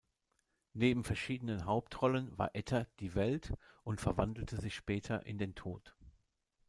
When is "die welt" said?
2.99-3.53